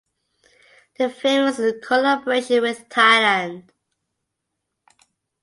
[0.97, 3.69] The film is the collaboration with Thailand.